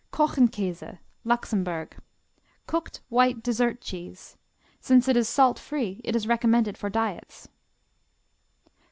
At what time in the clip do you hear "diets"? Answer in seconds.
6.89-7.49